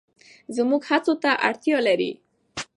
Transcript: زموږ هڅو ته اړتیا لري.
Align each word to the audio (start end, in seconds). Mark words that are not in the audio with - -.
زموږ 0.55 0.81
هڅو 0.89 1.13
ته 1.23 1.31
اړتیا 1.47 1.77
لري. 1.87 2.11